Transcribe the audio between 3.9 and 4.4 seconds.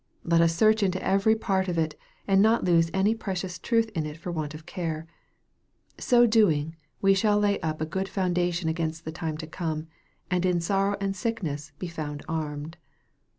in it for